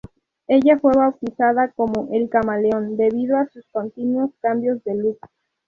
[0.47, 5.19] Ella fue bautizada como "El Camaleón" debido a sus continuos cambios de look.